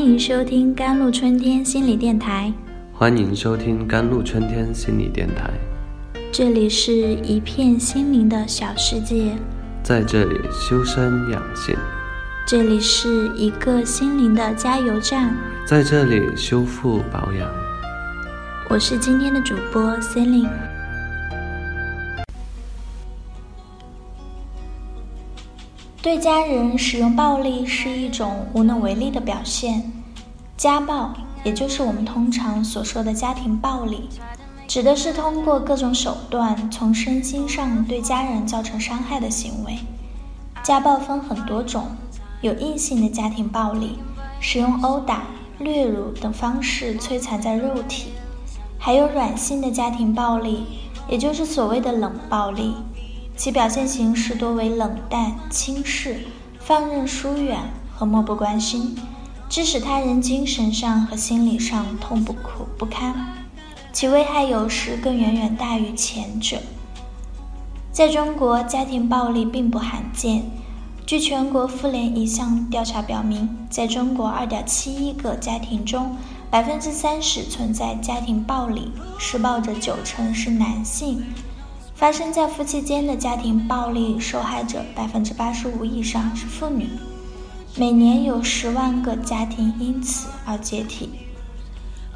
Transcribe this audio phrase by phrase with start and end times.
[0.00, 2.50] 欢迎收听甘露春天心理电台。
[2.90, 5.50] 欢迎收听甘露春天心理电台。
[6.32, 9.36] 这里是一片心灵的小世界，
[9.82, 11.76] 在这里修身养性。
[12.46, 17.46] 这里是一个心灵的加油站，在这里修复保养。
[18.70, 20.48] 我是今天的主播 Celine。
[26.02, 29.92] 对家人使用暴力是一种无能为力的表现。
[30.60, 34.10] 家暴，也就是我们通常所说的家庭暴力，
[34.68, 39.78] 指的是通过各种手段从身心上对家人造成伤害的行为。
[40.62, 41.86] 家暴分很多种，
[42.42, 44.00] 有硬性的家庭暴力，
[44.38, 45.22] 使用殴打、
[45.60, 48.10] 掠辱等方式摧残在肉体；
[48.78, 50.66] 还有软性的家庭暴力，
[51.08, 52.74] 也就是所谓的冷暴力。
[53.34, 56.18] 其表现形式多为冷淡、轻视、
[56.58, 57.58] 放任、疏远
[57.96, 58.94] 和漠不关心，
[59.50, 63.12] 致使他人精神上和心理上痛不苦不堪。
[63.92, 66.58] 其危害有时更远远大于前者。
[67.90, 70.44] 在中国，家庭暴力并不罕见。
[71.04, 76.16] 据全国妇联一项调查表明，在中国2.7亿个家庭中
[76.52, 81.24] ，30%存在家庭暴力，施暴者九成是男性。
[81.96, 86.88] 发生在夫妻间的家庭暴力受害者百分之八十五以上是妇女，
[87.80, 91.08] 每年有十万个家庭因此而解体。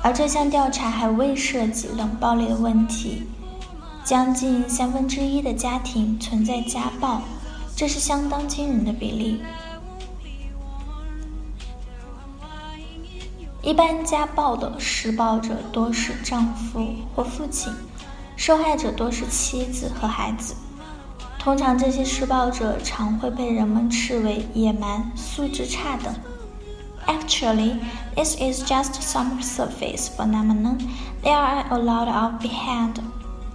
[0.03, 3.23] 而这项调查还未涉及冷暴力的问题，
[4.05, 7.23] 将近三分之一的家庭存在家暴，
[7.75, 9.41] 这是相当惊人的比例。
[13.63, 17.73] 一般家暴的施暴者多是丈夫或父亲。
[18.37, 20.55] 受害者多是妻子和孩子，
[21.44, 26.14] 通常这些施暴者常会被人们视为野蛮、素质差等。
[27.08, 27.80] Actually,
[28.16, 30.78] this is just some surface phenomenon.
[31.24, 33.00] There are a lot of behind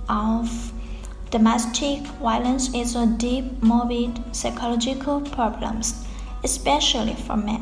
[0.09, 0.49] of
[1.31, 5.93] domestic violence is a deep, morbid psychological problems,
[6.43, 7.61] especially for men.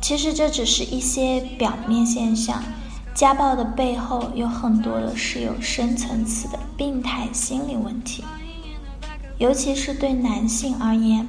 [0.00, 2.62] 其实这只是一些表面现象。
[3.14, 8.24] 家暴的背后有很多的是有深层次的病态心理问题，
[9.37, 11.27] 尤其是对男性而言。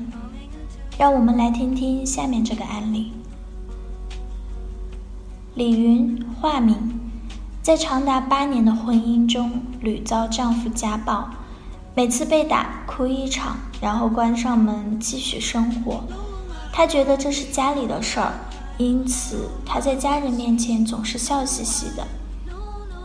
[0.99, 3.13] 让我们来听听下面这个案例：
[5.55, 6.77] 李云，化名，
[7.61, 11.29] 在长达八年的婚姻中屡遭丈夫家暴，
[11.95, 16.03] 每次被打哭一场，然后关上门继续生活。
[16.73, 18.33] 她觉得这是家里的事儿。
[18.79, 22.07] 因此，他在家人面前总是笑嘻嘻的。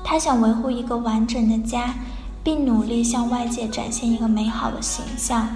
[0.04, 1.96] 她想维护一个完整的家，
[2.44, 5.48] 并努力向外界展现一个美好的形象。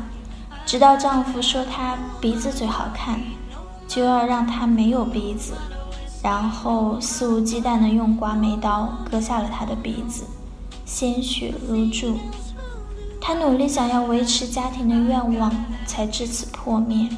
[0.66, 3.20] 直到丈夫说她鼻子最好看，
[3.88, 5.54] 就要让她没有鼻子，
[6.24, 10.24] 然后肆无忌惮地用刮眉刀割下了她的鼻子，
[10.86, 12.18] 鲜血如注。
[13.22, 15.52] 她努力想要维持家庭的愿望，
[15.86, 17.10] 才至此破灭。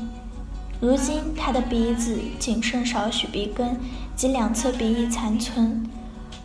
[0.80, 3.80] 如今，他的鼻子仅剩少许鼻根
[4.16, 5.84] 及两侧鼻翼残存，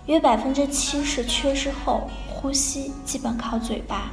[0.07, 2.09] 约百分之七十缺失后，
[2.42, 4.12] 呼吸基本靠嘴巴。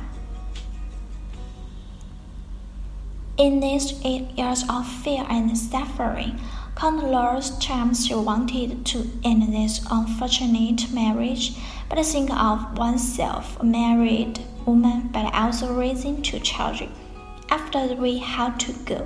[3.36, 6.36] In these eight years of fear and suffering,
[6.76, 11.54] countless times she wanted to end this unfortunate marriage,
[11.88, 16.90] but think of oneself a married woman, but also raising two children.
[17.48, 19.04] After we had to go.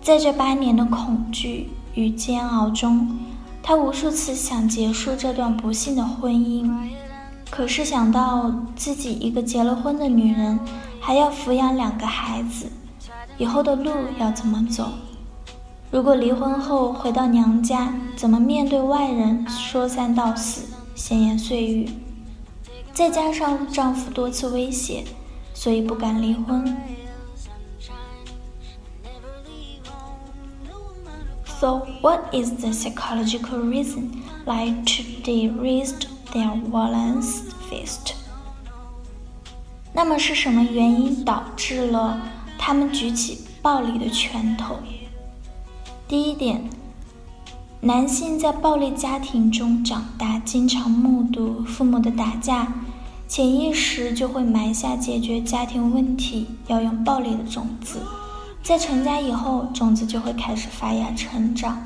[0.00, 3.18] 在这八年的恐惧与煎熬中，
[3.62, 6.68] 他无数次想结束这段不幸的婚姻，
[7.49, 10.59] 可是想到自己一个结了婚的女人，
[10.99, 12.67] 还要抚养两个孩子，
[13.37, 14.91] 以后的路要怎么走？
[15.89, 21.89] 如果离婚后回到娘家，怎么面对外人说三道四、闲言碎语？
[22.93, 25.03] 再加上丈夫多次威胁，
[25.53, 26.77] 所以不敢离婚。
[31.59, 34.11] So, what is the psychological reason
[34.45, 38.13] like to they raised their violence fist?
[39.93, 42.21] 那么是什么原因导致了
[42.59, 44.75] 他们举起暴力的拳头？
[46.07, 46.69] 第一点，
[47.81, 52.71] 男性在暴力家庭中长大，经常目睹父母的打架，
[53.27, 57.99] 潜意识就会埋下解决家庭问题要用暴力的种子。
[58.63, 61.81] 在成家以后，种子就会开始发芽成长。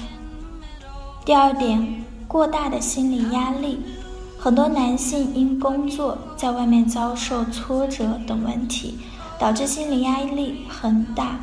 [1.23, 3.79] 第二点，过大的心理压力，
[4.43, 8.97] 很多男性因工作在外面遭受挫折等问题，
[9.37, 11.39] 导致心理压力很大，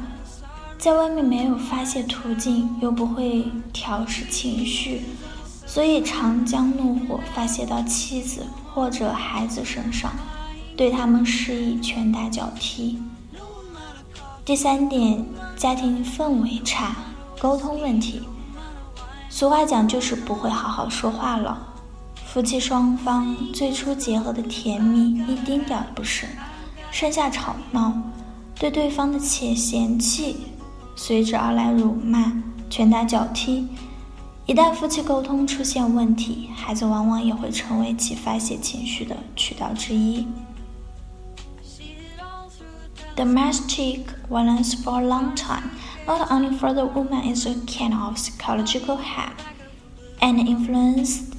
[0.79, 5.03] 在外面没有发泄途径，又不会调试情绪，
[5.65, 10.11] 所以常将怒火发泄到妻子或者孩子身上，
[10.77, 13.01] 对他们施以拳打脚踢。
[14.45, 15.25] 第三点，
[15.57, 16.97] 家庭氛围差，
[17.39, 18.23] 沟通问题。
[19.31, 21.68] 俗话讲，就是不会好好说话了。
[22.39, 26.31] 夫妻双方最初结合的甜蜜一丁点儿不剩，
[26.93, 27.93] 剩下吵闹，
[28.57, 30.37] 对对方的且嫌弃，
[30.95, 32.33] 随之而来辱骂、
[32.71, 33.67] 拳打脚踢。
[34.47, 40.25] 一旦夫妻沟通出现问题，孩子往往也会成为其发泄情绪的渠道之一。
[43.17, 45.71] Domestic violence for a long time,
[46.07, 49.33] not only for the woman, is a kind of psychological harm
[50.21, 51.28] and influence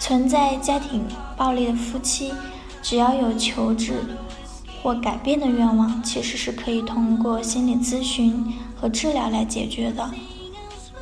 [0.00, 1.04] 存在家庭
[1.36, 2.32] 暴力的夫妻，
[2.82, 4.02] 只要有求治
[4.82, 10.10] 或改变的愿望，其实是可以通过心理咨询和治疗来解决的。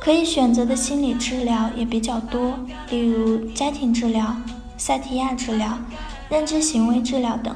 [0.01, 2.53] 可以选择的心理治疗也比较多，
[2.89, 4.35] 例如家庭治疗、
[4.77, 5.79] 萨提亚治疗、
[6.29, 7.55] 认知行为治疗等。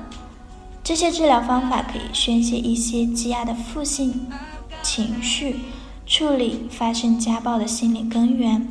[0.82, 4.28] 这些治疗方法可以宣泄一些积压的负性
[4.82, 5.60] 情绪，
[6.06, 8.68] 处理发生家暴的心理根源，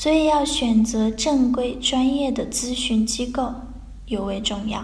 [0.00, 3.52] 所以要选择正规专业的咨询机构
[4.06, 4.82] 尤为重要。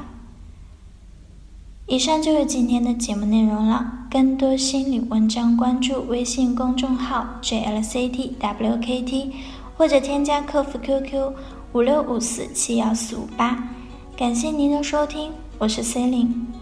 [1.87, 9.31] 以上就是今天的节目内容了，更多心理文章关注微信公众号 jlctwkt，
[9.75, 11.33] 或者添加客服 QQ
[11.73, 13.71] 五六五四七幺四五八。
[14.19, 15.33] 感谢您的收听。
[15.57, 16.56] 我是 Celine。